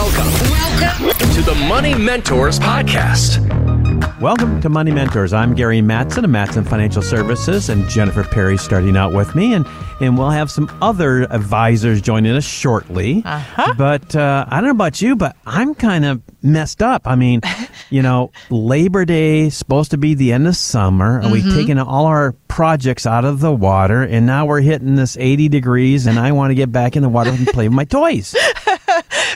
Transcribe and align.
Welcome. 0.00 0.32
Welcome 1.04 1.30
to 1.34 1.42
the 1.42 1.54
Money 1.68 1.94
Mentors 1.94 2.58
Podcast. 2.58 3.38
Welcome 4.18 4.60
to 4.62 4.70
Money 4.70 4.92
Mentors. 4.92 5.34
I'm 5.34 5.54
Gary 5.54 5.80
Mattson 5.80 6.24
of 6.24 6.30
Mattson 6.30 6.66
Financial 6.66 7.02
Services, 7.02 7.68
and 7.68 7.86
Jennifer 7.88 8.22
Perry 8.24 8.56
starting 8.56 8.96
out 8.96 9.12
with 9.12 9.34
me, 9.34 9.52
and 9.52 9.66
and 10.00 10.16
we'll 10.16 10.30
have 10.30 10.50
some 10.50 10.70
other 10.80 11.24
advisors 11.30 12.00
joining 12.00 12.34
us 12.34 12.44
shortly. 12.44 13.22
Uh-huh. 13.26 13.74
But 13.76 14.16
uh, 14.16 14.46
I 14.48 14.56
don't 14.56 14.64
know 14.64 14.70
about 14.70 15.02
you, 15.02 15.16
but 15.16 15.36
I'm 15.44 15.74
kind 15.74 16.06
of 16.06 16.22
messed 16.42 16.82
up. 16.82 17.02
I 17.06 17.16
mean, 17.16 17.42
you 17.90 18.00
know, 18.00 18.30
Labor 18.48 19.04
Day 19.04 19.40
is 19.48 19.56
supposed 19.56 19.90
to 19.90 19.98
be 19.98 20.14
the 20.14 20.32
end 20.32 20.46
of 20.48 20.56
summer, 20.56 21.16
and 21.18 21.24
Mm-hmm. 21.26 21.32
we've 21.32 21.54
taken 21.54 21.78
all 21.78 22.06
our 22.06 22.32
projects 22.48 23.06
out 23.06 23.24
of 23.26 23.40
the 23.40 23.52
water, 23.52 24.02
and 24.02 24.24
now 24.26 24.46
we're 24.46 24.62
hitting 24.62 24.94
this 24.96 25.16
80 25.18 25.48
degrees, 25.50 26.06
and 26.06 26.18
I 26.18 26.32
want 26.32 26.50
to 26.50 26.54
get 26.54 26.72
back 26.72 26.96
in 26.96 27.02
the 27.02 27.08
water 27.10 27.30
and 27.30 27.46
play 27.48 27.68
with 27.68 27.74
my 27.76 27.84
toys. 27.84 28.34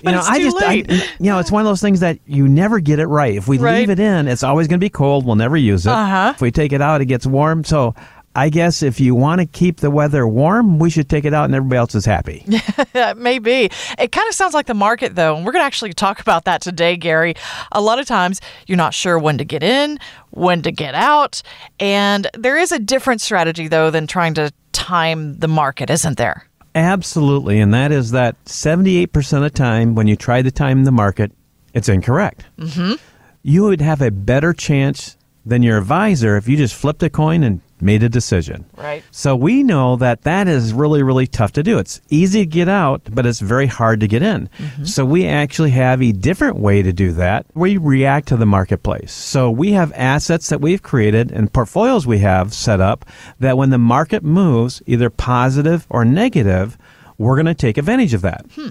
You 0.05 0.13
know, 0.13 0.19
it's 0.19 0.29
I 0.29 0.39
just, 0.39 0.57
I, 0.63 0.73
you 1.19 1.31
know, 1.31 1.39
it's 1.39 1.51
one 1.51 1.63
of 1.63 1.67
those 1.67 1.81
things 1.81 2.01
that 2.01 2.19
you 2.27 2.47
never 2.49 2.79
get 2.81 2.99
it 2.99 3.07
right. 3.07 3.35
If 3.35 3.49
we 3.49 3.59
Right. 3.59 3.79
leave 3.81 3.91
it 3.91 3.99
in, 3.99 4.29
it's 4.29 4.43
always 4.43 4.69
going 4.69 4.79
to 4.79 4.85
be 4.85 4.91
cold. 4.91 5.25
We'll 5.25 5.37
never 5.37 5.57
use 5.57 5.87
it. 5.87 5.91
Uh-huh. 5.91 6.33
If 6.35 6.41
we 6.41 6.51
take 6.51 6.73
it 6.73 6.83
out, 6.83 7.01
it 7.01 7.07
gets 7.07 7.27
warm. 7.27 7.65
So 7.65 7.95
I 8.37 8.49
guess 8.51 8.83
if 8.83 8.99
you 9.01 9.15
want 9.15 9.41
to 9.41 9.47
keep 9.47 9.79
the 9.79 9.91
weather 9.91 10.27
warm, 10.27 10.79
we 10.79 10.91
should 10.91 11.09
take 11.09 11.25
it 11.25 11.33
out 11.33 11.45
and 11.45 11.55
everybody 11.55 11.79
else 11.79 11.95
is 11.95 12.05
happy. 12.05 12.45
Maybe. 13.17 13.71
It 13.99 14.13
kind 14.13 14.29
of 14.29 14.35
sounds 14.35 14.55
like 14.55 14.67
the 14.67 14.75
market, 14.75 15.15
though, 15.15 15.37
and 15.37 15.47
we're 15.47 15.53
going 15.53 15.63
to 15.63 15.67
actually 15.67 15.93
talk 15.93 16.21
about 16.21 16.45
that 16.45 16.61
today, 16.61 16.97
Gary. 16.97 17.35
A 17.73 17.81
lot 17.81 17.99
of 18.01 18.07
times, 18.07 18.41
you're 18.67 18.77
not 18.77 18.93
sure 18.93 19.19
when 19.19 19.39
to 19.39 19.45
get 19.45 19.63
in, 19.63 19.99
when 20.31 20.63
to 20.63 20.73
get 20.73 20.95
out, 20.97 21.43
and 21.79 22.27
there 22.37 22.57
is 22.59 22.73
a 22.73 22.79
different 22.81 23.21
strategy, 23.21 23.69
though, 23.69 23.91
than 23.91 24.07
trying 24.09 24.35
to 24.35 24.53
time 24.73 25.39
the 25.39 25.49
market, 25.49 25.89
isn't 25.89 26.19
there? 26.19 26.49
Absolutely. 26.75 27.61
And 27.61 27.73
that 27.73 27.93
is 27.93 28.11
that 28.11 28.43
78% 28.45 29.37
of 29.37 29.43
the 29.43 29.51
time 29.51 29.95
when 29.95 30.07
you 30.07 30.17
try 30.17 30.43
to 30.43 30.51
time 30.51 30.85
the 30.85 30.91
market, 30.91 31.31
it's 31.73 31.89
incorrect. 31.89 32.45
Mm-hmm. 32.59 32.95
You 33.43 33.65
would 33.65 33.81
have 33.81 34.03
a 34.03 34.11
better 34.11 34.53
chance 34.53 35.17
than 35.47 35.63
your 35.63 35.79
advisor 35.79 36.37
if 36.37 36.49
you 36.49 36.57
just 36.57 36.75
flipped 36.75 37.03
a 37.03 37.11
coin 37.11 37.43
and 37.45 37.61
made 37.85 38.03
a 38.03 38.09
decision. 38.09 38.65
Right. 38.77 39.05
So 39.11 39.37
we 39.37 39.63
know 39.63 39.97
that 39.97 40.23
that 40.23 40.49
is 40.49 40.73
really, 40.73 41.03
really 41.03 41.27
tough 41.27 41.53
to 41.53 41.63
do. 41.63 41.79
It's 41.79 42.01
easy 42.09 42.41
to 42.41 42.47
get 42.47 42.69
out, 42.69 43.03
but 43.13 43.27
it's 43.27 43.41
very 43.41 43.67
hard 43.67 44.01
to 44.01 44.09
get 44.09 44.23
in. 44.23 44.49
Mm-hmm. 44.59 44.85
So 44.85 45.05
we 45.05 45.27
actually 45.27 45.71
have 45.71 46.03
a 46.03 46.13
different 46.13 46.57
way 46.57 46.83
to 46.83 46.93
do 46.93 47.13
that. 47.13 47.47
We 47.55 47.77
react 47.77 48.29
to 48.29 48.37
the 48.37 48.47
marketplace. 48.47 49.13
So 49.13 49.51
we 49.51 49.73
have 49.73 49.93
assets 49.93 50.49
that 50.49 50.61
we've 50.61 50.83
created 50.83 51.31
and 51.31 51.53
portfolios 51.53 52.07
we 52.07 52.19
have 52.19 52.53
set 52.55 52.81
up 52.81 53.05
that 53.39 53.57
when 53.57 53.71
the 53.71 53.79
market 53.79 54.25
moves, 54.25 54.83
either 54.87 55.11
positive 55.11 55.87
or 55.91 56.05
negative, 56.05 56.79
we're 57.19 57.37
going 57.37 57.47
to 57.47 57.55
take 57.55 57.79
advantage 57.79 58.15
of 58.15 58.23
that. 58.23 58.47
Hmm. 58.55 58.71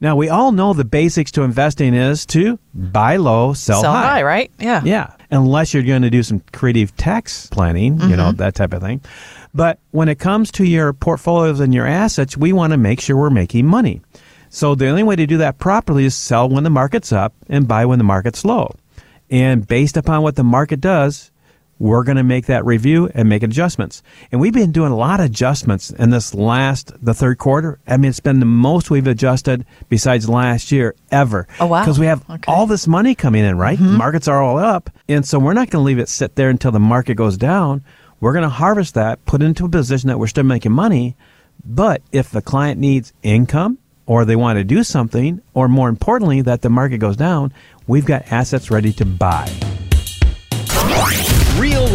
Now, 0.00 0.16
we 0.16 0.28
all 0.28 0.50
know 0.50 0.72
the 0.72 0.84
basics 0.84 1.30
to 1.32 1.42
investing 1.42 1.94
is 1.94 2.26
to 2.26 2.58
buy 2.74 3.18
low, 3.18 3.52
sell, 3.52 3.82
Sell 3.82 3.92
high, 3.92 4.24
right? 4.24 4.50
Yeah. 4.58 4.82
yeah, 4.84 5.14
unless 5.32 5.74
you're 5.74 5.82
going 5.82 6.02
to 6.02 6.10
do 6.10 6.22
some 6.22 6.40
creative 6.52 6.94
tax 6.96 7.46
planning, 7.48 7.98
you 8.02 8.16
know, 8.16 8.28
mm-hmm. 8.28 8.36
that 8.36 8.54
type 8.54 8.72
of 8.72 8.82
thing. 8.82 9.00
But 9.54 9.80
when 9.90 10.08
it 10.08 10.18
comes 10.18 10.52
to 10.52 10.64
your 10.64 10.92
portfolios 10.92 11.58
and 11.58 11.74
your 11.74 11.86
assets, 11.86 12.36
we 12.36 12.52
want 12.52 12.72
to 12.72 12.76
make 12.76 13.00
sure 13.00 13.16
we're 13.16 13.30
making 13.30 13.66
money. 13.66 14.02
So 14.50 14.74
the 14.74 14.88
only 14.88 15.02
way 15.02 15.16
to 15.16 15.26
do 15.26 15.38
that 15.38 15.58
properly 15.58 16.04
is 16.04 16.14
sell 16.14 16.48
when 16.48 16.62
the 16.62 16.70
market's 16.70 17.10
up 17.10 17.34
and 17.48 17.66
buy 17.66 17.86
when 17.86 17.98
the 17.98 18.04
market's 18.04 18.44
low. 18.44 18.74
And 19.30 19.66
based 19.66 19.96
upon 19.96 20.22
what 20.22 20.36
the 20.36 20.44
market 20.44 20.80
does, 20.80 21.31
we're 21.82 22.04
going 22.04 22.16
to 22.16 22.22
make 22.22 22.46
that 22.46 22.64
review 22.64 23.10
and 23.12 23.28
make 23.28 23.42
adjustments. 23.42 24.04
And 24.30 24.40
we've 24.40 24.52
been 24.52 24.70
doing 24.70 24.92
a 24.92 24.96
lot 24.96 25.18
of 25.18 25.26
adjustments 25.26 25.90
in 25.90 26.10
this 26.10 26.32
last, 26.32 26.92
the 27.04 27.12
third 27.12 27.38
quarter. 27.38 27.80
I 27.88 27.96
mean, 27.96 28.10
it's 28.10 28.20
been 28.20 28.38
the 28.38 28.46
most 28.46 28.88
we've 28.88 29.08
adjusted 29.08 29.66
besides 29.88 30.28
last 30.28 30.70
year 30.70 30.94
ever. 31.10 31.48
Oh, 31.58 31.66
wow. 31.66 31.80
Because 31.82 31.98
we 31.98 32.06
have 32.06 32.22
Okay. 32.30 32.44
all 32.46 32.68
this 32.68 32.86
money 32.86 33.16
coming 33.16 33.44
in, 33.44 33.58
right? 33.58 33.76
Mm-hmm. 33.76 33.96
Markets 33.96 34.28
are 34.28 34.40
all 34.40 34.58
up. 34.58 34.90
And 35.08 35.26
so 35.26 35.40
we're 35.40 35.54
not 35.54 35.70
going 35.70 35.82
to 35.82 35.84
leave 35.86 35.98
it 35.98 36.08
sit 36.08 36.36
there 36.36 36.50
until 36.50 36.70
the 36.70 36.78
market 36.78 37.16
goes 37.16 37.36
down. 37.36 37.82
We're 38.20 38.32
going 38.32 38.44
to 38.44 38.48
harvest 38.48 38.94
that, 38.94 39.24
put 39.24 39.42
it 39.42 39.46
into 39.46 39.64
a 39.66 39.68
position 39.68 40.06
that 40.06 40.20
we're 40.20 40.28
still 40.28 40.44
making 40.44 40.70
money. 40.70 41.16
But 41.64 42.02
if 42.12 42.30
the 42.30 42.42
client 42.42 42.78
needs 42.78 43.12
income 43.24 43.78
or 44.06 44.24
they 44.24 44.36
want 44.36 44.56
to 44.58 44.62
do 44.64 44.84
something, 44.84 45.42
or 45.52 45.66
more 45.66 45.88
importantly, 45.88 46.42
that 46.42 46.62
the 46.62 46.70
market 46.70 46.98
goes 46.98 47.16
down, 47.16 47.52
we've 47.88 48.06
got 48.06 48.30
assets 48.30 48.70
ready 48.70 48.92
to 48.92 49.04
buy. 49.04 49.50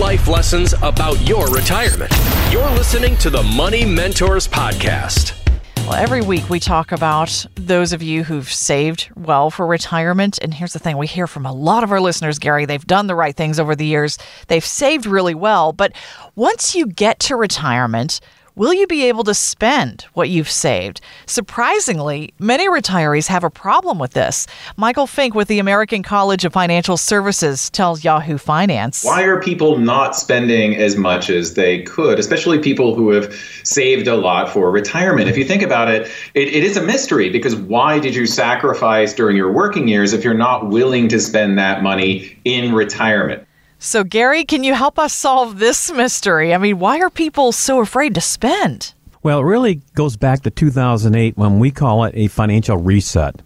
Life 0.08 0.30
lessons 0.30 0.74
about 0.84 1.20
your 1.28 1.48
retirement. 1.48 2.10
You're 2.50 2.70
listening 2.70 3.18
to 3.18 3.30
the 3.30 3.44
Money 3.44 3.84
Mentors 3.84 4.48
Podcast. 4.48 5.34
Well, 5.80 5.96
every 5.96 6.22
week 6.22 6.50
we 6.50 6.62
talk 6.62 6.94
about 6.94 7.46
those 7.56 7.92
of 7.92 8.02
you 8.02 8.24
who've 8.24 8.50
saved 8.50 9.10
well 9.18 9.52
for 9.52 9.68
retirement. 9.68 10.40
And 10.42 10.54
here's 10.54 10.72
the 10.72 10.80
thing 10.80 10.96
we 10.96 11.08
hear 11.08 11.28
from 11.28 11.46
a 11.46 11.52
lot 11.52 11.84
of 11.84 11.92
our 11.92 12.00
listeners, 12.00 12.40
Gary. 12.40 12.66
They've 12.66 12.88
done 12.88 13.08
the 13.08 13.16
right 13.16 13.36
things 13.36 13.60
over 13.60 13.76
the 13.76 13.86
years, 13.86 14.18
they've 14.48 14.66
saved 14.66 15.06
really 15.06 15.36
well. 15.36 15.74
But 15.74 15.92
once 16.36 16.74
you 16.74 16.88
get 16.88 17.20
to 17.20 17.36
retirement, 17.36 18.22
Will 18.58 18.74
you 18.74 18.88
be 18.88 19.04
able 19.04 19.24
to 19.26 19.36
spend 19.36 20.08
what 20.16 20.30
you've 20.30 20.50
saved? 20.50 21.00
Surprisingly, 21.28 22.34
many 22.40 22.68
retirees 22.68 23.28
have 23.28 23.44
a 23.44 23.52
problem 23.52 24.00
with 24.00 24.14
this. 24.14 24.48
Michael 24.78 25.06
Finke 25.06 25.36
with 25.36 25.48
the 25.48 25.60
American 25.60 26.02
College 26.02 26.44
of 26.44 26.54
Financial 26.54 26.98
Services 26.98 27.70
tells 27.70 28.04
Yahoo 28.04 28.40
Finance. 28.40 29.04
Why 29.04 29.22
are 29.26 29.40
people 29.40 29.78
not 29.78 30.16
spending 30.16 30.76
as 30.76 30.98
much 30.98 31.30
as 31.30 31.54
they 31.54 31.84
could, 31.84 32.18
especially 32.18 32.58
people 32.58 32.96
who 32.96 33.12
have 33.12 33.32
saved 33.64 34.08
a 34.08 34.16
lot 34.16 34.50
for 34.50 34.72
retirement? 34.72 35.30
If 35.30 35.38
you 35.38 35.46
think 35.46 35.62
about 35.62 35.88
it, 35.88 36.08
it, 36.34 36.48
it 36.48 36.64
is 36.64 36.78
a 36.78 36.82
mystery 36.82 37.30
because 37.30 37.56
why 37.56 38.00
did 38.00 38.16
you 38.16 38.26
sacrifice 38.26 39.14
during 39.14 39.38
your 39.38 39.52
working 39.52 39.88
years 39.88 40.14
if 40.14 40.24
you're 40.24 40.34
not 40.34 40.68
willing 40.68 41.10
to 41.10 41.20
spend 41.20 41.60
that 41.60 41.84
money 41.84 42.36
in 42.44 42.74
retirement? 42.74 43.47
So, 43.80 44.04
Gary, 44.04 44.44
can 44.44 44.64
you 44.64 44.74
help 44.74 44.98
us 44.98 45.14
solve 45.14 45.60
this 45.60 45.92
mystery? 45.92 46.54
I 46.54 46.58
mean, 46.58 46.80
why 46.80 47.00
are 47.00 47.12
people 47.12 47.52
so 47.52 47.80
afraid 47.80 48.16
to 48.16 48.22
spend? 48.22 48.94
Well, 49.22 49.40
it 49.40 49.44
really 49.44 49.82
goes 49.94 50.18
back 50.18 50.42
to 50.44 50.50
2008 50.50 51.38
when 51.38 51.60
we 51.60 51.70
call 51.70 52.04
it 52.06 52.14
a 52.16 52.28
financial 52.28 52.78
reset. 52.78 53.42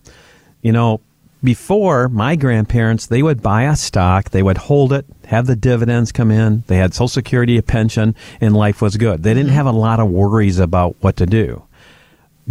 You 0.62 0.72
know, 0.72 1.02
before 1.44 2.08
my 2.08 2.38
grandparents, 2.38 3.08
they 3.08 3.24
would 3.24 3.42
buy 3.42 3.64
a 3.64 3.76
stock, 3.76 4.30
they 4.30 4.44
would 4.44 4.58
hold 4.58 4.94
it, 4.94 5.06
have 5.26 5.48
the 5.48 5.56
dividends 5.56 6.12
come 6.12 6.32
in, 6.32 6.64
they 6.68 6.78
had 6.78 6.94
Social 6.94 7.08
Security, 7.10 7.58
a 7.58 7.64
pension, 7.64 8.16
and 8.40 8.56
life 8.56 8.82
was 8.82 8.96
good. 8.96 9.24
They 9.24 9.34
didn't 9.34 9.48
mm-hmm. 9.48 9.56
have 9.56 9.66
a 9.66 9.72
lot 9.72 10.00
of 10.00 10.10
worries 10.10 10.60
about 10.60 10.96
what 11.02 11.18
to 11.18 11.26
do. 11.26 11.64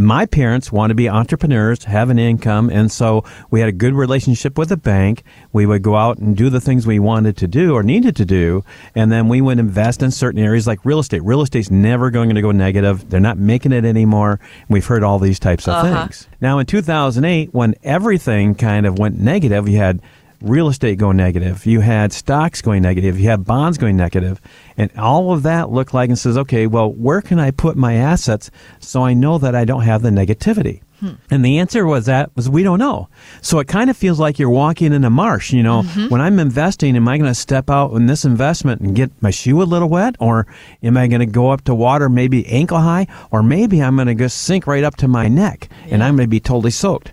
My 0.00 0.25
parents 0.25 0.72
want 0.72 0.91
to 0.91 0.94
be 0.94 1.11
entrepreneurs, 1.11 1.84
have 1.84 2.09
an 2.09 2.19
income, 2.19 2.71
and 2.71 2.91
so 2.91 3.22
we 3.50 3.61
had 3.61 3.69
a 3.69 3.72
good 3.72 3.93
relationship 3.93 4.56
with 4.56 4.71
the 4.71 4.78
bank. 4.78 5.22
We 5.53 5.66
would 5.66 5.83
go 5.83 5.94
out 5.94 6.16
and 6.16 6.34
do 6.34 6.49
the 6.49 6.61
things 6.61 6.87
we 6.87 6.99
wanted 6.99 7.37
to 7.37 7.47
do 7.47 7.75
or 7.75 7.83
needed 7.83 8.16
to 8.16 8.25
do, 8.25 8.65
and 8.94 9.12
then 9.12 9.28
we 9.28 9.43
would 9.43 9.59
invest 9.59 10.03
in 10.03 10.11
certain 10.11 10.41
areas 10.41 10.66
like 10.66 10.87
real 10.87 11.00
estate. 11.00 11.22
Real 11.22 11.43
estate's 11.43 11.71
never 11.71 12.11
going 12.11 12.34
to 12.34 12.41
go 12.41 12.50
negative. 12.50 13.11
They're 13.11 13.21
not 13.21 13.37
making 13.37 13.72
it 13.72 13.84
anymore. 13.84 14.41
We've 14.71 14.87
heard 14.87 15.05
all 15.05 15.19
these 15.19 15.38
types 15.38 15.69
of 15.69 15.75
uh-huh. 15.75 16.06
things. 16.06 16.28
Now, 16.41 16.59
in 16.61 16.65
2008, 16.65 17.53
when 17.53 17.75
everything 17.82 18.55
kind 18.55 18.87
of 18.87 18.99
went 18.99 19.21
negative, 19.21 19.69
you 19.69 19.77
had 19.77 20.00
real 20.41 20.69
estate 20.69 20.99
going 20.99 21.17
negative, 21.17 21.67
you 21.67 21.81
had 21.81 22.12
stocks 22.12 22.62
going 22.62 22.83
negative, 22.83 23.19
you 23.19 23.28
had 23.28 23.45
bonds 23.45 23.78
going 23.78 23.97
negative, 23.97 24.41
and 24.77 24.91
all 24.97 25.33
of 25.33 25.43
that 25.43 25.71
looked 25.71 25.95
like 25.95 26.09
and 26.09 26.19
says, 26.19 26.39
okay, 26.39 26.67
well, 26.67 26.93
where 26.93 27.21
can 27.21 27.39
I 27.39 27.51
put 27.51 27.77
my 27.77 27.95
assets 27.95 28.50
so 28.79 29.05
I 29.05 29.15
know 29.15 29.39
that 29.39 29.55
I 29.55 29.65
don't 29.65 29.83
have 29.83 30.03
the 30.03 30.11
negativity? 30.11 30.83
Hmm. 31.00 31.12
And 31.31 31.43
the 31.43 31.59
answer 31.59 31.87
was 31.87 32.06
that 32.06 32.31
was 32.37 32.49
we 32.49 32.62
don't 32.62 32.79
know. 32.79 33.09
So 33.41 33.59
it 33.59 33.69
kind 33.69 33.89
of 33.89 33.97
feels 33.97 34.21
like 34.21 34.39
you're 34.39 34.50
walking 34.50 34.93
in 34.93 35.03
a 35.03 35.11
marsh. 35.11 35.50
You 35.50 35.62
know, 35.62 35.83
mm-hmm. 35.83 36.09
when 36.09 36.21
I'm 36.21 36.39
investing, 36.39 36.95
am 36.95 37.09
I 37.09 37.17
going 37.17 37.31
to 37.31 37.34
step 37.34 37.71
out 37.71 37.93
in 37.93 38.06
this 38.06 38.27
investment 38.27 38.83
and 38.83 38.95
get 38.95 39.11
my 39.23 39.31
shoe 39.31 39.62
a 39.62 39.65
little 39.65 39.89
wet, 39.89 40.17
or 40.21 40.47
am 40.83 40.99
I 40.99 41.06
going 41.06 41.21
to 41.21 41.27
go 41.27 41.50
up 41.50 41.65
to 41.65 41.75
water 41.75 42.11
maybe 42.11 42.47
ankle 42.47 42.79
high, 42.79 43.06
or 43.31 43.43
maybe 43.43 43.83
I'm 43.83 43.97
going 43.97 44.09
to 44.09 44.15
just 44.15 44.43
sink 44.43 44.67
right 44.67 44.84
up 44.84 44.97
to 44.97 45.09
my 45.09 45.27
neck 45.27 45.71
and 45.89 46.05
I'm 46.05 46.17
going 46.17 46.27
to 46.27 46.31
be 46.31 46.41
totally 46.41 46.71
soaked. 46.71 47.12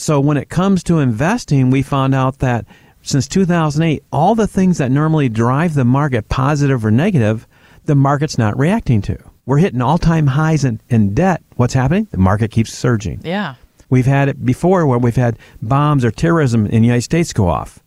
So 0.00 0.18
when 0.18 0.38
it 0.38 0.48
comes 0.48 0.82
to 0.84 0.98
investing, 0.98 1.68
we 1.68 1.82
found 1.82 2.14
out 2.14 2.38
that 2.38 2.64
since 3.02 3.28
2008, 3.28 4.02
all 4.10 4.34
the 4.34 4.46
things 4.46 4.78
that 4.78 4.90
normally 4.90 5.28
drive 5.28 5.74
the 5.74 5.84
market 5.84 6.30
positive 6.30 6.86
or 6.86 6.90
negative, 6.90 7.46
the 7.84 7.94
market's 7.94 8.38
not 8.38 8.58
reacting 8.58 9.02
to. 9.02 9.18
We're 9.44 9.58
hitting 9.58 9.82
all-time 9.82 10.28
highs 10.28 10.64
in, 10.64 10.80
in 10.88 11.12
debt. 11.12 11.42
What's 11.56 11.74
happening? 11.74 12.08
The 12.12 12.16
market 12.16 12.50
keeps 12.50 12.72
surging. 12.72 13.20
Yeah. 13.22 13.56
We've 13.90 14.06
had 14.06 14.30
it 14.30 14.42
before 14.42 14.86
where 14.86 14.98
we've 14.98 15.16
had 15.16 15.38
bombs 15.60 16.02
or 16.02 16.10
terrorism 16.10 16.64
in 16.64 16.80
the 16.80 16.86
United 16.86 17.02
States 17.02 17.34
go 17.34 17.48
off, 17.48 17.80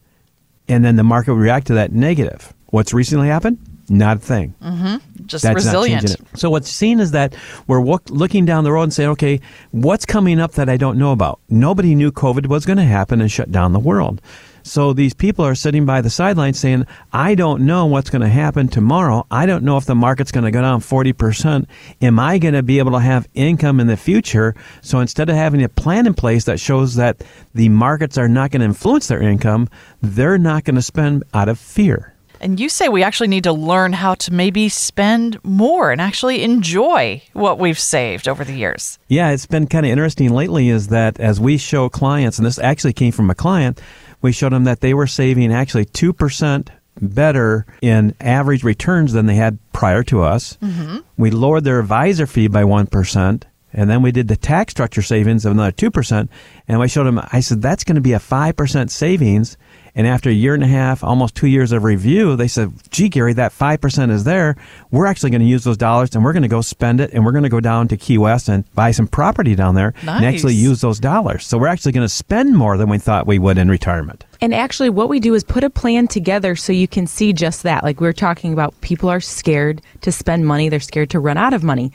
and 0.67 0.85
then 0.85 0.97
the 0.97 1.03
market 1.03 1.33
would 1.33 1.41
react 1.41 1.65
to 1.67 1.73
that 1.73 1.93
negative. 1.93 2.53
What's 2.67 2.93
recently 2.93 3.29
happened? 3.29 3.57
Not 3.89 4.17
a 4.17 4.19
thing. 4.19 4.53
Mm-hmm. 4.61 4.97
Just 5.25 5.43
That's 5.43 5.55
resilient. 5.55 6.15
So 6.35 6.49
what's 6.49 6.69
seen 6.69 6.99
is 6.99 7.11
that 7.11 7.35
we're 7.67 7.81
look, 7.83 8.09
looking 8.09 8.45
down 8.45 8.63
the 8.63 8.71
road 8.71 8.83
and 8.83 8.93
saying, 8.93 9.09
okay, 9.11 9.39
what's 9.71 10.05
coming 10.05 10.39
up 10.39 10.53
that 10.53 10.69
I 10.69 10.77
don't 10.77 10.97
know 10.97 11.11
about? 11.11 11.39
Nobody 11.49 11.95
knew 11.95 12.11
COVID 12.11 12.47
was 12.47 12.65
going 12.65 12.77
to 12.77 12.83
happen 12.83 13.21
and 13.21 13.31
shut 13.31 13.51
down 13.51 13.73
the 13.73 13.79
world. 13.79 14.21
So 14.63 14.93
these 14.93 15.13
people 15.13 15.45
are 15.45 15.55
sitting 15.55 15.85
by 15.85 15.99
the 16.01 16.09
sidelines 16.09 16.57
saying, 16.57 16.87
I 17.11 17.35
don't 17.35 17.65
know 17.65 17.85
what's 17.85 18.09
going 18.09 18.21
to 18.21 18.29
happen 18.29 18.69
tomorrow. 18.69 19.27
I 19.29 19.45
don't 19.45 19.63
know 19.63 19.75
if 19.77 19.85
the 19.85 19.95
market's 19.95 20.31
going 20.31 20.45
to 20.45 20.51
go 20.51 20.61
down 20.61 20.79
40%. 20.79 21.65
Am 22.01 22.19
I 22.19 22.37
going 22.37 22.53
to 22.53 22.63
be 22.63 22.79
able 22.79 22.93
to 22.93 22.99
have 22.99 23.27
income 23.33 23.81
in 23.81 23.87
the 23.87 23.97
future? 23.97 24.55
So 24.81 24.99
instead 24.99 25.29
of 25.29 25.35
having 25.35 25.63
a 25.63 25.69
plan 25.69 26.07
in 26.07 26.13
place 26.13 26.45
that 26.45 26.61
shows 26.61 26.95
that 26.95 27.23
the 27.53 27.69
markets 27.69 28.17
are 28.17 28.29
not 28.29 28.51
going 28.51 28.61
to 28.61 28.65
influence 28.65 29.07
their 29.07 29.21
income, 29.21 29.67
they're 30.01 30.37
not 30.37 30.63
going 30.63 30.75
to 30.75 30.81
spend 30.81 31.25
out 31.33 31.49
of 31.49 31.59
fear. 31.59 32.12
And 32.43 32.59
you 32.59 32.67
say 32.67 32.89
we 32.89 33.03
actually 33.03 33.29
need 33.29 33.45
to 33.45 33.53
learn 33.53 33.93
how 33.93 34.15
to 34.15 34.33
maybe 34.33 34.67
spend 34.67 35.41
more 35.45 35.91
and 35.91 36.01
actually 36.01 36.43
enjoy 36.43 37.21
what 37.31 37.57
we've 37.57 37.79
saved 37.79 38.27
over 38.27 38.43
the 38.43 38.53
years. 38.53 38.99
Yeah, 39.07 39.31
it's 39.31 39.45
been 39.45 39.65
kind 39.65 39.85
of 39.85 39.91
interesting 39.91 40.29
lately 40.31 40.67
is 40.67 40.89
that 40.89 41.19
as 41.21 41.39
we 41.39 41.57
show 41.57 41.87
clients, 41.87 42.37
and 42.37 42.45
this 42.45 42.59
actually 42.59 42.93
came 42.93 43.13
from 43.13 43.29
a 43.29 43.35
client, 43.35 43.81
we 44.21 44.33
showed 44.33 44.51
them 44.51 44.65
that 44.65 44.81
they 44.81 44.93
were 44.93 45.07
saving 45.07 45.53
actually 45.53 45.85
2% 45.85 46.67
better 47.01 47.65
in 47.81 48.13
average 48.19 48.63
returns 48.63 49.13
than 49.13 49.25
they 49.25 49.35
had 49.35 49.57
prior 49.71 50.03
to 50.03 50.21
us. 50.21 50.57
Mm-hmm. 50.61 50.97
We 51.17 51.31
lowered 51.31 51.63
their 51.63 51.79
advisor 51.79 52.27
fee 52.27 52.49
by 52.49 52.63
1%. 52.63 53.43
And 53.75 53.89
then 53.89 54.01
we 54.03 54.11
did 54.11 54.27
the 54.27 54.35
tax 54.35 54.71
structure 54.71 55.01
savings 55.01 55.45
of 55.45 55.51
another 55.53 55.71
2%. 55.71 56.29
And 56.67 56.81
I 56.81 56.87
showed 56.87 57.05
them, 57.05 57.19
I 57.31 57.39
said, 57.39 57.61
that's 57.61 57.83
going 57.83 57.95
to 57.95 58.01
be 58.01 58.13
a 58.13 58.19
5% 58.19 58.89
savings. 58.89 59.57
And 59.95 60.07
after 60.07 60.29
a 60.29 60.33
year 60.33 60.55
and 60.55 60.63
a 60.63 60.67
half, 60.67 61.03
almost 61.03 61.35
two 61.35 61.47
years 61.47 61.71
of 61.71 61.83
review, 61.83 62.35
they 62.35 62.47
said, 62.47 62.73
gee, 62.89 63.09
Gary, 63.09 63.33
that 63.33 63.51
5% 63.51 64.09
is 64.09 64.23
there. 64.23 64.55
We're 64.89 65.05
actually 65.05 65.29
going 65.29 65.41
to 65.41 65.47
use 65.47 65.63
those 65.63 65.77
dollars 65.77 66.15
and 66.15 66.23
we're 66.23 66.33
going 66.33 66.43
to 66.43 66.49
go 66.49 66.61
spend 66.61 66.99
it 66.99 67.13
and 67.13 67.23
we're 67.23 67.31
going 67.31 67.43
to 67.43 67.49
go 67.49 67.59
down 67.59 67.87
to 67.89 67.97
Key 67.97 68.17
West 68.17 68.49
and 68.49 68.63
buy 68.73 68.89
some 68.89 69.07
property 69.07 69.53
down 69.53 69.75
there 69.75 69.93
nice. 70.03 70.17
and 70.17 70.25
actually 70.25 70.55
use 70.55 70.81
those 70.81 70.99
dollars. 70.99 71.45
So 71.45 71.59
we're 71.59 71.67
actually 71.67 71.91
going 71.91 72.05
to 72.05 72.13
spend 72.13 72.55
more 72.55 72.75
than 72.75 72.89
we 72.89 72.97
thought 72.97 73.27
we 73.27 73.37
would 73.37 73.59
in 73.59 73.69
retirement. 73.69 74.25
And 74.41 74.53
actually, 74.53 74.89
what 74.89 75.09
we 75.09 75.19
do 75.19 75.35
is 75.35 75.43
put 75.43 75.63
a 75.63 75.69
plan 75.69 76.07
together 76.07 76.55
so 76.55 76.73
you 76.73 76.87
can 76.87 77.05
see 77.05 77.31
just 77.31 77.63
that. 77.63 77.83
Like 77.83 78.01
we 78.01 78.07
are 78.07 78.13
talking 78.13 78.51
about, 78.51 78.79
people 78.81 79.09
are 79.09 79.21
scared 79.21 79.81
to 80.01 80.11
spend 80.11 80.47
money, 80.47 80.69
they're 80.69 80.79
scared 80.79 81.11
to 81.11 81.19
run 81.19 81.37
out 81.37 81.53
of 81.53 81.63
money. 81.63 81.91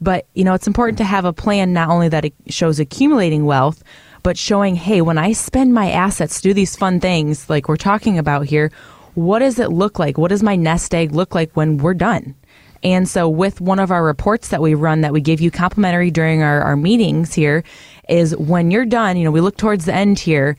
But, 0.00 0.26
you 0.34 0.42
know, 0.42 0.54
it's 0.54 0.66
important 0.66 0.98
to 0.98 1.04
have 1.04 1.24
a 1.24 1.32
plan 1.32 1.72
not 1.72 1.88
only 1.88 2.08
that 2.08 2.24
it 2.24 2.34
shows 2.48 2.80
accumulating 2.80 3.44
wealth, 3.44 3.84
but 4.22 4.38
showing, 4.38 4.76
hey, 4.76 5.00
when 5.00 5.18
I 5.18 5.32
spend 5.32 5.74
my 5.74 5.90
assets, 5.90 6.40
do 6.40 6.54
these 6.54 6.76
fun 6.76 7.00
things 7.00 7.48
like 7.50 7.68
we're 7.68 7.76
talking 7.76 8.18
about 8.18 8.46
here, 8.46 8.70
what 9.14 9.40
does 9.40 9.58
it 9.58 9.70
look 9.70 9.98
like? 9.98 10.16
What 10.16 10.28
does 10.28 10.42
my 10.42 10.56
nest 10.56 10.94
egg 10.94 11.12
look 11.12 11.34
like 11.34 11.52
when 11.52 11.78
we're 11.78 11.94
done? 11.94 12.34
And 12.82 13.08
so, 13.08 13.28
with 13.28 13.60
one 13.60 13.78
of 13.78 13.90
our 13.90 14.02
reports 14.02 14.48
that 14.48 14.60
we 14.60 14.74
run 14.74 15.02
that 15.02 15.12
we 15.12 15.20
give 15.20 15.40
you 15.40 15.50
complimentary 15.50 16.10
during 16.10 16.42
our, 16.42 16.60
our 16.62 16.76
meetings 16.76 17.32
here, 17.32 17.62
is 18.08 18.36
when 18.36 18.70
you're 18.70 18.86
done, 18.86 19.16
you 19.16 19.24
know, 19.24 19.30
we 19.30 19.40
look 19.40 19.56
towards 19.56 19.84
the 19.84 19.94
end 19.94 20.18
here 20.18 20.56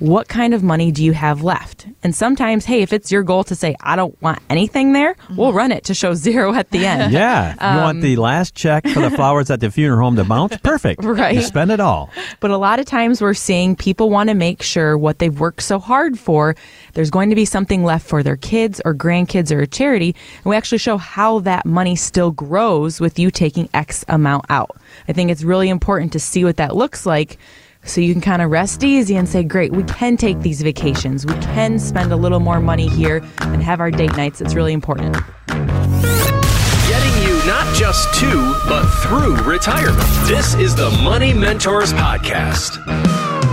what 0.00 0.26
kind 0.28 0.54
of 0.54 0.62
money 0.62 0.90
do 0.90 1.04
you 1.04 1.12
have 1.12 1.42
left? 1.42 1.86
And 2.02 2.14
sometimes, 2.14 2.64
hey, 2.64 2.82
if 2.82 2.92
it's 2.92 3.12
your 3.12 3.22
goal 3.22 3.44
to 3.44 3.54
say, 3.54 3.76
I 3.80 3.94
don't 3.94 4.20
want 4.20 4.40
anything 4.50 4.92
there, 4.92 5.14
mm-hmm. 5.14 5.36
we'll 5.36 5.52
run 5.52 5.70
it 5.70 5.84
to 5.84 5.94
show 5.94 6.14
zero 6.14 6.52
at 6.52 6.70
the 6.70 6.84
end. 6.84 7.12
yeah. 7.12 7.54
Um, 7.64 7.76
you 7.76 7.82
want 7.82 8.00
the 8.02 8.16
last 8.16 8.54
check 8.54 8.86
for 8.86 9.00
the 9.00 9.10
flowers 9.10 9.50
at 9.50 9.60
the 9.60 9.70
funeral 9.70 10.00
home 10.00 10.16
to 10.16 10.24
bounce? 10.24 10.56
Perfect. 10.62 11.02
Right. 11.02 11.34
You 11.34 11.40
spend 11.40 11.70
it 11.70 11.80
all. 11.80 12.10
But 12.40 12.50
a 12.50 12.58
lot 12.58 12.78
of 12.78 12.84
times 12.84 13.22
we're 13.22 13.32
seeing 13.32 13.74
people 13.74 14.10
want 14.10 14.28
to 14.28 14.34
make 14.34 14.62
sure 14.62 14.98
what 14.98 15.18
they've 15.18 15.38
worked 15.38 15.62
so 15.62 15.78
hard 15.78 16.18
for, 16.18 16.56
there's 16.92 17.10
going 17.10 17.30
to 17.30 17.36
be 17.36 17.44
something 17.44 17.84
left 17.84 18.06
for 18.06 18.22
their 18.22 18.36
kids 18.36 18.82
or 18.84 18.94
grandkids 18.94 19.54
or 19.54 19.60
a 19.60 19.66
charity. 19.66 20.14
And 20.38 20.44
we 20.44 20.56
actually 20.56 20.78
show 20.78 20.98
how 20.98 21.38
that 21.40 21.64
money 21.64 21.96
still 21.96 22.32
grows 22.32 23.00
with 23.00 23.18
you 23.18 23.30
taking 23.30 23.68
X 23.72 24.04
amount 24.08 24.44
out. 24.50 24.76
I 25.08 25.12
think 25.12 25.30
it's 25.30 25.44
really 25.44 25.70
important 25.70 26.12
to 26.12 26.20
see 26.20 26.44
what 26.44 26.56
that 26.56 26.76
looks 26.76 27.06
like 27.06 27.38
so 27.84 28.00
you 28.00 28.12
can 28.12 28.20
kind 28.20 28.42
of 28.42 28.50
rest 28.50 28.82
easy 28.82 29.16
and 29.16 29.28
say, 29.28 29.42
great, 29.42 29.72
we 29.72 29.82
can 29.84 30.16
take 30.16 30.40
these 30.40 30.62
vacations. 30.62 31.26
We 31.26 31.34
can 31.34 31.78
spend 31.78 32.12
a 32.12 32.16
little 32.16 32.40
more 32.40 32.60
money 32.60 32.88
here 32.88 33.22
and 33.40 33.62
have 33.62 33.80
our 33.80 33.90
date 33.90 34.16
nights. 34.16 34.40
It's 34.40 34.54
really 34.54 34.72
important. 34.72 35.16
Getting 35.46 37.22
you 37.22 37.46
not 37.46 37.74
just 37.74 38.12
to, 38.20 38.54
but 38.68 38.88
through 39.02 39.36
retirement. 39.42 40.08
This 40.26 40.54
is 40.54 40.74
the 40.74 40.90
Money 41.02 41.34
Mentors 41.34 41.92
Podcast. 41.92 42.80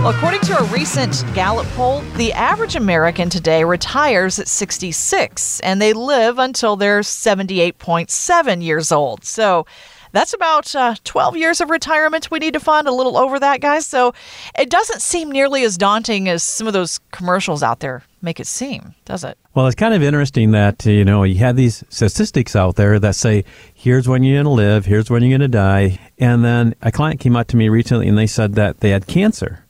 According 0.04 0.40
to 0.40 0.58
a 0.58 0.64
recent 0.64 1.22
Gallup 1.32 1.66
poll, 1.76 2.00
the 2.16 2.32
average 2.32 2.74
American 2.74 3.30
today 3.30 3.62
retires 3.62 4.40
at 4.40 4.48
66 4.48 5.60
and 5.60 5.80
they 5.80 5.92
live 5.92 6.38
until 6.40 6.74
they're 6.74 7.02
78.7 7.02 8.64
years 8.64 8.90
old. 8.90 9.24
So 9.24 9.64
that's 10.12 10.32
about 10.32 10.74
uh, 10.74 10.94
12 11.04 11.36
years 11.36 11.60
of 11.60 11.70
retirement 11.70 12.30
we 12.30 12.38
need 12.38 12.54
to 12.54 12.60
fund, 12.60 12.86
a 12.86 12.92
little 12.92 13.16
over 13.16 13.38
that, 13.40 13.60
guys. 13.60 13.86
So 13.86 14.14
it 14.58 14.70
doesn't 14.70 15.02
seem 15.02 15.30
nearly 15.30 15.64
as 15.64 15.76
daunting 15.76 16.28
as 16.28 16.42
some 16.42 16.66
of 16.66 16.72
those 16.72 17.00
commercials 17.10 17.62
out 17.62 17.80
there 17.80 18.02
make 18.22 18.38
it 18.38 18.46
seem, 18.46 18.94
does 19.04 19.24
it? 19.24 19.36
Well, 19.54 19.66
it's 19.66 19.74
kind 19.74 19.92
of 19.92 20.02
interesting 20.02 20.52
that, 20.52 20.86
you 20.86 21.04
know, 21.04 21.24
you 21.24 21.36
have 21.36 21.56
these 21.56 21.82
statistics 21.88 22.54
out 22.54 22.76
there 22.76 22.98
that 22.98 23.16
say, 23.16 23.44
here's 23.74 24.08
when 24.08 24.22
you're 24.22 24.36
going 24.36 24.44
to 24.44 24.62
live, 24.62 24.86
here's 24.86 25.10
when 25.10 25.22
you're 25.22 25.36
going 25.36 25.40
to 25.40 25.48
die. 25.48 25.98
And 26.18 26.44
then 26.44 26.74
a 26.80 26.92
client 26.92 27.20
came 27.20 27.36
up 27.36 27.48
to 27.48 27.56
me 27.56 27.68
recently 27.68 28.08
and 28.08 28.16
they 28.16 28.28
said 28.28 28.54
that 28.54 28.80
they 28.80 28.90
had 28.90 29.06
cancer. 29.06 29.64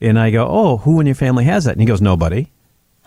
And 0.00 0.18
I 0.18 0.30
go, 0.30 0.46
oh, 0.48 0.76
who 0.78 1.00
in 1.00 1.06
your 1.06 1.14
family 1.14 1.44
has 1.44 1.64
that? 1.64 1.72
And 1.72 1.80
he 1.80 1.86
goes, 1.86 2.00
nobody. 2.00 2.50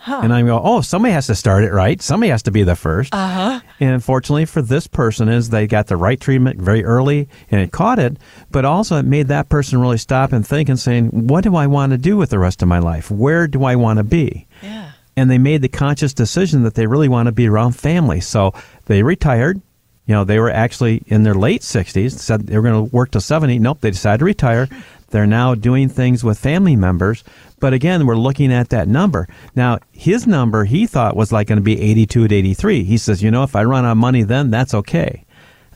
Huh. 0.02 0.20
And 0.22 0.32
I'm 0.32 0.46
go, 0.46 0.58
oh, 0.62 0.80
somebody 0.80 1.12
has 1.12 1.26
to 1.26 1.34
start 1.34 1.62
it 1.62 1.72
right. 1.72 2.00
Somebody 2.00 2.30
has 2.30 2.42
to 2.44 2.50
be 2.50 2.62
the 2.62 2.72
1st 2.72 3.10
uh-huh. 3.12 3.60
And 3.80 3.90
unfortunately 3.90 4.46
for 4.46 4.62
this 4.62 4.86
person 4.86 5.28
is 5.28 5.50
they 5.50 5.66
got 5.66 5.88
the 5.88 5.96
right 5.98 6.18
treatment 6.18 6.58
very 6.58 6.82
early 6.82 7.28
and 7.50 7.60
it 7.60 7.70
caught 7.70 7.98
it, 7.98 8.16
but 8.50 8.64
also 8.64 8.96
it 8.96 9.04
made 9.04 9.28
that 9.28 9.50
person 9.50 9.78
really 9.78 9.98
stop 9.98 10.32
and 10.32 10.46
think 10.46 10.70
and 10.70 10.80
saying, 10.80 11.08
what 11.28 11.44
do 11.44 11.54
I 11.54 11.66
want 11.66 11.92
to 11.92 11.98
do 11.98 12.16
with 12.16 12.30
the 12.30 12.38
rest 12.38 12.62
of 12.62 12.68
my 12.68 12.78
life? 12.78 13.10
Where 13.10 13.46
do 13.46 13.64
I 13.64 13.76
want 13.76 13.98
to 13.98 14.04
be? 14.04 14.46
Yeah. 14.62 14.92
And 15.18 15.30
they 15.30 15.36
made 15.36 15.60
the 15.60 15.68
conscious 15.68 16.14
decision 16.14 16.62
that 16.62 16.76
they 16.76 16.86
really 16.86 17.08
want 17.08 17.26
to 17.26 17.32
be 17.32 17.46
around 17.46 17.72
family. 17.72 18.20
So 18.20 18.54
they 18.86 19.02
retired. 19.02 19.60
You 20.06 20.14
know, 20.14 20.24
they 20.24 20.38
were 20.38 20.50
actually 20.50 21.02
in 21.06 21.24
their 21.24 21.34
late 21.34 21.60
60s, 21.60 22.12
said 22.12 22.46
they 22.46 22.56
were 22.56 22.62
going 22.62 22.88
to 22.88 22.96
work 22.96 23.10
till 23.10 23.20
70. 23.20 23.58
Nope, 23.58 23.82
they 23.82 23.90
decided 23.90 24.20
to 24.20 24.24
retire. 24.24 24.66
They're 25.10 25.26
now 25.26 25.54
doing 25.54 25.88
things 25.88 26.24
with 26.24 26.38
family 26.38 26.76
members. 26.76 27.24
But 27.58 27.74
again, 27.74 28.06
we're 28.06 28.16
looking 28.16 28.52
at 28.52 28.70
that 28.70 28.88
number. 28.88 29.28
Now, 29.54 29.78
his 29.92 30.26
number 30.26 30.64
he 30.64 30.86
thought 30.86 31.16
was 31.16 31.32
like 31.32 31.48
going 31.48 31.58
to 31.58 31.62
be 31.62 31.80
82 31.80 32.28
to 32.28 32.34
83. 32.34 32.84
He 32.84 32.96
says, 32.96 33.22
you 33.22 33.30
know, 33.30 33.42
if 33.42 33.54
I 33.54 33.64
run 33.64 33.84
out 33.84 33.92
of 33.92 33.98
money 33.98 34.22
then, 34.22 34.50
that's 34.50 34.74
okay. 34.74 35.24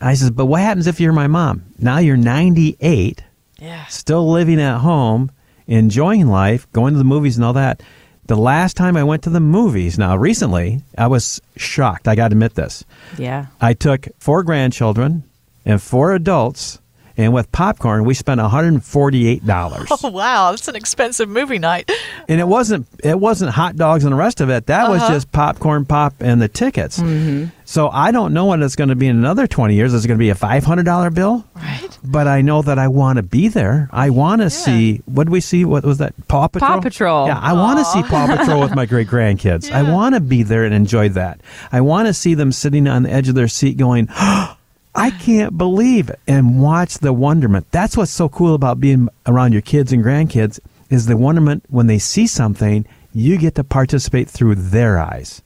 I 0.00 0.14
says, 0.14 0.30
but 0.30 0.46
what 0.46 0.60
happens 0.60 0.86
if 0.86 1.00
you're 1.00 1.12
my 1.12 1.26
mom? 1.26 1.64
Now 1.78 1.98
you're 1.98 2.16
98, 2.16 3.22
yeah. 3.58 3.84
still 3.86 4.30
living 4.30 4.60
at 4.60 4.78
home, 4.78 5.30
enjoying 5.66 6.26
life, 6.26 6.70
going 6.72 6.94
to 6.94 6.98
the 6.98 7.04
movies 7.04 7.36
and 7.36 7.44
all 7.44 7.52
that. 7.54 7.82
The 8.26 8.36
last 8.36 8.76
time 8.76 8.96
I 8.96 9.04
went 9.04 9.22
to 9.24 9.30
the 9.30 9.40
movies, 9.40 9.98
now 9.98 10.16
recently, 10.16 10.80
I 10.96 11.08
was 11.08 11.42
shocked. 11.56 12.08
I 12.08 12.14
got 12.14 12.28
to 12.28 12.34
admit 12.34 12.54
this. 12.54 12.84
Yeah. 13.18 13.46
I 13.60 13.74
took 13.74 14.08
four 14.18 14.42
grandchildren 14.42 15.24
and 15.66 15.80
four 15.80 16.14
adults 16.14 16.80
and 17.16 17.32
with 17.32 17.50
popcorn, 17.52 18.04
we 18.04 18.14
spent 18.14 18.40
$148. 18.40 19.44
Oh 20.04 20.10
wow, 20.10 20.50
that's 20.50 20.68
an 20.68 20.76
expensive 20.76 21.28
movie 21.28 21.58
night. 21.58 21.90
And 22.28 22.40
it 22.40 22.46
wasn't 22.46 22.86
it 23.02 23.18
wasn't 23.18 23.52
hot 23.52 23.76
dogs 23.76 24.04
and 24.04 24.12
the 24.12 24.16
rest 24.16 24.40
of 24.40 24.50
it. 24.50 24.66
That 24.66 24.84
uh-huh. 24.84 24.92
was 24.92 25.08
just 25.08 25.32
popcorn 25.32 25.84
pop 25.84 26.14
and 26.20 26.42
the 26.42 26.48
tickets. 26.48 26.98
Mm-hmm. 26.98 27.50
So 27.64 27.88
I 27.88 28.10
don't 28.10 28.34
know 28.34 28.44
what 28.44 28.60
it's 28.60 28.76
going 28.76 28.90
to 28.90 28.96
be 28.96 29.06
in 29.06 29.16
another 29.16 29.46
20 29.46 29.74
years. 29.74 29.94
Is 29.94 30.04
it 30.04 30.08
going 30.08 30.18
to 30.18 30.22
be 30.22 30.30
a 30.30 30.34
$500 30.34 31.14
bill? 31.14 31.46
Right. 31.54 31.98
But 32.02 32.28
I 32.28 32.42
know 32.42 32.60
that 32.62 32.78
I 32.78 32.88
want 32.88 33.16
to 33.16 33.22
be 33.22 33.48
there. 33.48 33.88
I 33.92 34.10
want 34.10 34.40
to 34.40 34.46
yeah. 34.46 34.48
see 34.48 35.02
what 35.06 35.24
did 35.24 35.30
we 35.30 35.40
see? 35.40 35.64
What 35.64 35.84
was 35.84 35.98
that? 35.98 36.14
Paw 36.28 36.48
Patrol. 36.48 36.70
Paw 36.70 36.80
Patrol. 36.80 37.26
Yeah, 37.28 37.38
I 37.38 37.52
want 37.54 37.78
to 37.78 37.84
see 37.84 38.02
Paw 38.02 38.36
Patrol 38.36 38.60
with 38.60 38.74
my 38.74 38.86
great 38.94 39.08
grandkids. 39.08 39.70
Yeah. 39.70 39.78
I 39.78 39.90
want 39.90 40.14
to 40.14 40.20
be 40.20 40.42
there 40.42 40.64
and 40.64 40.74
enjoy 40.74 41.10
that. 41.10 41.40
I 41.72 41.80
want 41.80 42.08
to 42.08 42.14
see 42.14 42.34
them 42.34 42.52
sitting 42.52 42.86
on 42.88 43.04
the 43.04 43.10
edge 43.10 43.28
of 43.28 43.34
their 43.34 43.48
seat 43.48 43.76
going, 43.76 44.08
oh, 44.10 44.56
I 44.94 45.10
can't 45.10 45.58
believe 45.58 46.08
it. 46.08 46.20
And 46.26 46.62
watch 46.62 46.98
the 46.98 47.12
wonderment. 47.12 47.70
That's 47.70 47.96
what's 47.96 48.12
so 48.12 48.28
cool 48.28 48.54
about 48.54 48.80
being 48.80 49.08
around 49.26 49.52
your 49.52 49.62
kids 49.62 49.92
and 49.92 50.04
grandkids 50.04 50.60
is 50.90 51.06
the 51.06 51.16
wonderment 51.16 51.64
when 51.68 51.86
they 51.86 51.98
see 51.98 52.26
something, 52.26 52.86
you 53.12 53.38
get 53.38 53.54
to 53.56 53.64
participate 53.64 54.28
through 54.28 54.54
their 54.54 54.98
eyes. 54.98 55.42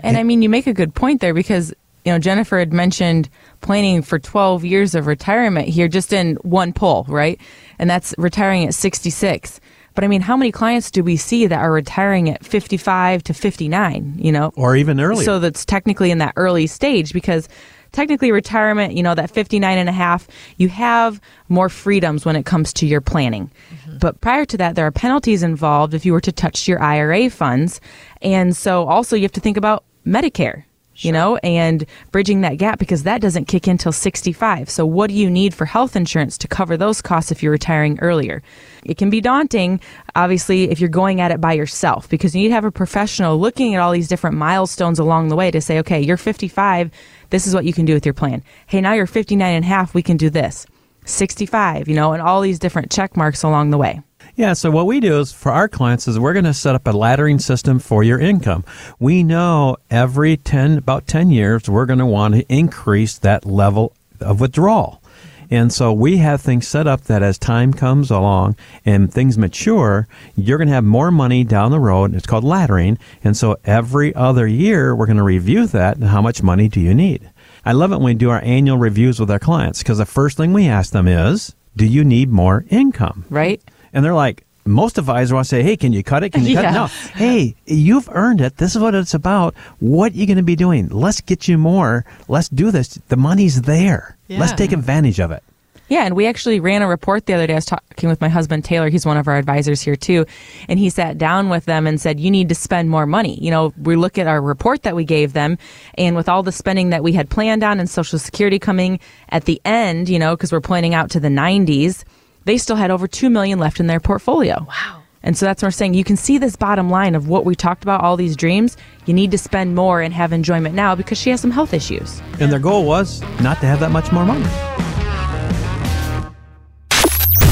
And 0.00 0.16
I 0.16 0.22
mean, 0.22 0.42
you 0.42 0.48
make 0.48 0.66
a 0.66 0.72
good 0.72 0.94
point 0.94 1.20
there 1.20 1.34
because, 1.34 1.72
you 2.04 2.12
know, 2.12 2.18
Jennifer 2.18 2.58
had 2.58 2.72
mentioned 2.72 3.28
planning 3.60 4.02
for 4.02 4.18
12 4.18 4.64
years 4.64 4.94
of 4.94 5.06
retirement 5.06 5.68
here 5.68 5.88
just 5.88 6.12
in 6.12 6.36
one 6.42 6.72
poll, 6.72 7.04
right? 7.08 7.40
And 7.78 7.88
that's 7.88 8.14
retiring 8.18 8.66
at 8.66 8.74
66. 8.74 9.60
But 9.94 10.04
I 10.04 10.08
mean, 10.08 10.22
how 10.22 10.36
many 10.36 10.50
clients 10.50 10.90
do 10.90 11.04
we 11.04 11.16
see 11.16 11.46
that 11.46 11.58
are 11.58 11.70
retiring 11.70 12.30
at 12.30 12.44
55 12.44 13.22
to 13.24 13.34
59, 13.34 14.14
you 14.18 14.32
know? 14.32 14.52
Or 14.56 14.74
even 14.74 15.00
earlier. 15.00 15.24
So 15.24 15.38
that's 15.38 15.64
technically 15.64 16.10
in 16.10 16.18
that 16.18 16.32
early 16.36 16.66
stage 16.66 17.12
because 17.12 17.48
technically 17.92 18.32
retirement, 18.32 18.94
you 18.94 19.02
know, 19.02 19.14
that 19.14 19.30
59 19.30 19.78
and 19.78 19.88
a 19.88 19.92
half, 19.92 20.26
you 20.56 20.68
have 20.68 21.20
more 21.48 21.68
freedoms 21.68 22.24
when 22.24 22.36
it 22.36 22.44
comes 22.44 22.72
to 22.74 22.86
your 22.86 23.00
planning. 23.00 23.50
Mm-hmm. 23.70 23.98
But 23.98 24.20
prior 24.20 24.44
to 24.46 24.56
that, 24.56 24.74
there 24.74 24.86
are 24.86 24.90
penalties 24.90 25.42
involved 25.42 25.94
if 25.94 26.04
you 26.04 26.12
were 26.12 26.20
to 26.20 26.32
touch 26.32 26.66
your 26.66 26.80
IRA 26.82 27.30
funds. 27.30 27.80
And 28.20 28.56
so 28.56 28.88
also 28.88 29.16
you 29.16 29.22
have 29.22 29.32
to 29.32 29.40
think 29.40 29.56
about 29.56 29.84
Medicare. 30.06 30.64
You 30.96 31.12
know, 31.12 31.36
and 31.38 31.86
bridging 32.10 32.42
that 32.42 32.58
gap 32.58 32.78
because 32.78 33.02
that 33.04 33.20
doesn't 33.20 33.46
kick 33.46 33.66
in 33.66 33.78
till 33.78 33.92
65. 33.92 34.70
So, 34.70 34.84
what 34.86 35.08
do 35.08 35.14
you 35.14 35.30
need 35.30 35.54
for 35.54 35.64
health 35.64 35.96
insurance 35.96 36.36
to 36.38 36.48
cover 36.48 36.76
those 36.76 37.02
costs 37.02 37.32
if 37.32 37.42
you're 37.42 37.52
retiring 37.52 37.98
earlier? 38.00 38.42
It 38.84 38.96
can 38.96 39.10
be 39.10 39.20
daunting, 39.20 39.80
obviously, 40.14 40.70
if 40.70 40.80
you're 40.80 40.88
going 40.88 41.20
at 41.20 41.30
it 41.30 41.40
by 41.40 41.52
yourself 41.52 42.08
because 42.08 42.34
you 42.34 42.42
need 42.42 42.48
to 42.48 42.54
have 42.54 42.64
a 42.64 42.70
professional 42.70 43.38
looking 43.38 43.74
at 43.74 43.80
all 43.80 43.92
these 43.92 44.08
different 44.08 44.36
milestones 44.36 44.98
along 44.98 45.28
the 45.28 45.36
way 45.36 45.50
to 45.50 45.60
say, 45.60 45.78
okay, 45.78 46.00
you're 46.00 46.16
55, 46.16 46.90
this 47.30 47.46
is 47.46 47.54
what 47.54 47.64
you 47.64 47.72
can 47.72 47.84
do 47.84 47.94
with 47.94 48.04
your 48.04 48.14
plan. 48.14 48.42
Hey, 48.66 48.80
now 48.80 48.92
you're 48.92 49.06
59 49.06 49.54
and 49.54 49.64
a 49.64 49.68
half, 49.68 49.94
we 49.94 50.02
can 50.02 50.16
do 50.16 50.30
this. 50.30 50.66
65, 51.04 51.88
you 51.88 51.94
know, 51.96 52.12
and 52.12 52.22
all 52.22 52.40
these 52.40 52.58
different 52.58 52.90
check 52.90 53.16
marks 53.16 53.42
along 53.42 53.70
the 53.70 53.78
way. 53.78 54.02
Yeah, 54.34 54.54
so 54.54 54.70
what 54.70 54.86
we 54.86 54.98
do 54.98 55.20
is 55.20 55.30
for 55.30 55.52
our 55.52 55.68
clients 55.68 56.08
is 56.08 56.18
we're 56.18 56.32
going 56.32 56.46
to 56.46 56.54
set 56.54 56.74
up 56.74 56.86
a 56.86 56.92
laddering 56.92 57.40
system 57.40 57.78
for 57.78 58.02
your 58.02 58.18
income. 58.18 58.64
We 58.98 59.22
know 59.22 59.76
every 59.90 60.38
10 60.38 60.78
about 60.78 61.06
10 61.06 61.30
years 61.30 61.68
we're 61.68 61.84
going 61.84 61.98
to 61.98 62.06
want 62.06 62.34
to 62.34 62.46
increase 62.48 63.18
that 63.18 63.44
level 63.44 63.92
of 64.20 64.40
withdrawal. 64.40 65.02
And 65.50 65.70
so 65.70 65.92
we 65.92 66.16
have 66.16 66.40
things 66.40 66.66
set 66.66 66.86
up 66.86 67.02
that 67.02 67.22
as 67.22 67.38
time 67.38 67.74
comes 67.74 68.10
along 68.10 68.56
and 68.86 69.12
things 69.12 69.36
mature, 69.36 70.08
you're 70.34 70.56
going 70.56 70.68
to 70.68 70.74
have 70.74 70.84
more 70.84 71.10
money 71.10 71.44
down 71.44 71.70
the 71.70 71.78
road. 71.78 72.14
It's 72.14 72.26
called 72.26 72.42
laddering. 72.42 72.98
And 73.22 73.36
so 73.36 73.58
every 73.66 74.14
other 74.14 74.46
year, 74.46 74.96
we're 74.96 75.04
going 75.04 75.18
to 75.18 75.22
review 75.22 75.66
that 75.66 75.96
and 75.96 76.06
how 76.06 76.22
much 76.22 76.42
money 76.42 76.68
do 76.68 76.80
you 76.80 76.94
need? 76.94 77.28
I 77.66 77.72
love 77.72 77.92
it 77.92 77.96
when 77.96 78.04
we 78.04 78.14
do 78.14 78.30
our 78.30 78.40
annual 78.42 78.78
reviews 78.78 79.20
with 79.20 79.30
our 79.30 79.38
clients 79.38 79.80
because 79.80 79.98
the 79.98 80.06
first 80.06 80.38
thing 80.38 80.54
we 80.54 80.68
ask 80.68 80.90
them 80.90 81.06
is, 81.06 81.54
do 81.76 81.84
you 81.84 82.02
need 82.02 82.30
more 82.30 82.64
income? 82.70 83.26
Right? 83.28 83.60
And 83.92 84.04
they're 84.04 84.14
like, 84.14 84.44
most 84.64 84.96
advisors 84.96 85.32
want 85.32 85.44
to 85.44 85.48
say, 85.48 85.62
hey, 85.62 85.76
can 85.76 85.92
you 85.92 86.02
cut 86.04 86.22
it? 86.22 86.30
Can 86.30 86.44
you 86.44 86.54
cut 86.54 86.64
it? 86.64 86.68
Yeah. 86.72 86.72
No. 86.72 86.86
Hey, 86.86 87.56
you've 87.66 88.08
earned 88.12 88.40
it. 88.40 88.56
This 88.58 88.76
is 88.76 88.82
what 88.82 88.94
it's 88.94 89.14
about. 89.14 89.54
What 89.80 90.12
are 90.12 90.16
you 90.16 90.26
going 90.26 90.36
to 90.36 90.42
be 90.42 90.56
doing? 90.56 90.88
Let's 90.88 91.20
get 91.20 91.48
you 91.48 91.58
more. 91.58 92.04
Let's 92.28 92.48
do 92.48 92.70
this. 92.70 92.94
The 93.08 93.16
money's 93.16 93.62
there. 93.62 94.16
Let's 94.28 94.52
take 94.52 94.72
advantage 94.72 95.20
of 95.20 95.30
it. 95.30 95.42
Yeah, 95.88 96.06
and 96.06 96.16
we 96.16 96.26
actually 96.26 96.58
ran 96.58 96.80
a 96.80 96.88
report 96.88 97.26
the 97.26 97.34
other 97.34 97.46
day. 97.46 97.52
I 97.52 97.56
was 97.56 97.66
talking 97.66 98.08
with 98.08 98.18
my 98.18 98.30
husband 98.30 98.64
Taylor. 98.64 98.88
He's 98.88 99.04
one 99.04 99.18
of 99.18 99.28
our 99.28 99.36
advisors 99.36 99.82
here 99.82 99.96
too, 99.96 100.24
and 100.66 100.78
he 100.78 100.88
sat 100.88 101.18
down 101.18 101.50
with 101.50 101.66
them 101.66 101.86
and 101.86 102.00
said, 102.00 102.18
"You 102.18 102.30
need 102.30 102.48
to 102.48 102.54
spend 102.54 102.88
more 102.88 103.04
money." 103.04 103.38
You 103.42 103.50
know, 103.50 103.74
we 103.76 103.96
look 103.96 104.16
at 104.16 104.26
our 104.26 104.40
report 104.40 104.84
that 104.84 104.96
we 104.96 105.04
gave 105.04 105.34
them, 105.34 105.58
and 105.98 106.16
with 106.16 106.30
all 106.30 106.42
the 106.42 106.52
spending 106.52 106.90
that 106.90 107.02
we 107.02 107.12
had 107.12 107.28
planned 107.28 107.62
on 107.62 107.78
and 107.78 107.90
Social 107.90 108.18
Security 108.18 108.58
coming 108.58 109.00
at 109.28 109.44
the 109.44 109.60
end, 109.66 110.08
you 110.08 110.18
know, 110.18 110.34
because 110.34 110.50
we're 110.50 110.62
planning 110.62 110.94
out 110.94 111.10
to 111.10 111.20
the 111.20 111.28
90s, 111.28 112.04
they 112.44 112.58
still 112.58 112.76
had 112.76 112.90
over 112.90 113.06
two 113.06 113.30
million 113.30 113.58
left 113.58 113.80
in 113.80 113.86
their 113.86 114.00
portfolio. 114.00 114.66
Wow. 114.68 115.02
And 115.22 115.36
so 115.36 115.46
that's 115.46 115.62
what 115.62 115.68
we're 115.68 115.72
saying. 115.72 115.94
You 115.94 116.04
can 116.04 116.16
see 116.16 116.38
this 116.38 116.56
bottom 116.56 116.90
line 116.90 117.14
of 117.14 117.28
what 117.28 117.44
we 117.44 117.54
talked 117.54 117.84
about, 117.84 118.00
all 118.00 118.16
these 118.16 118.36
dreams. 118.36 118.76
You 119.06 119.14
need 119.14 119.30
to 119.30 119.38
spend 119.38 119.74
more 119.74 120.00
and 120.00 120.12
have 120.12 120.32
enjoyment 120.32 120.74
now 120.74 120.94
because 120.94 121.18
she 121.18 121.30
has 121.30 121.40
some 121.40 121.52
health 121.52 121.72
issues. 121.72 122.20
And 122.40 122.50
their 122.50 122.58
goal 122.58 122.84
was 122.84 123.22
not 123.40 123.60
to 123.60 123.66
have 123.66 123.80
that 123.80 123.92
much 123.92 124.10
more 124.10 124.24
money. 124.24 124.44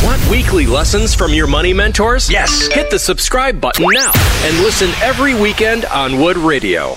Want 0.05 0.31
weekly 0.31 0.67
lessons 0.67 1.15
from 1.15 1.33
your 1.33 1.47
money 1.47 1.73
mentors? 1.73 2.29
Yes. 2.29 2.67
Hit 2.73 2.91
the 2.91 2.99
subscribe 2.99 3.61
button 3.61 3.87
now 3.93 4.13
and 4.15 4.59
listen 4.61 4.91
every 5.03 5.41
weekend 5.41 5.85
on 5.87 6.19
Wood 6.19 6.39
Radio. 6.39 6.97